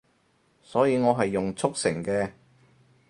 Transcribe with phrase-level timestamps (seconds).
[0.63, 2.31] 所以我係用速成嘅